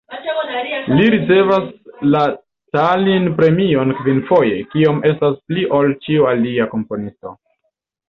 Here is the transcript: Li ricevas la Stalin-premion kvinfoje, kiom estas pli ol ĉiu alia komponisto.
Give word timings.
Li 0.99 1.03
ricevas 1.15 1.67
la 2.15 2.23
Stalin-premion 2.31 3.95
kvinfoje, 4.01 4.59
kiom 4.75 5.05
estas 5.13 5.41
pli 5.47 5.71
ol 5.81 5.97
ĉiu 6.05 6.31
alia 6.35 6.71
komponisto. 6.77 7.41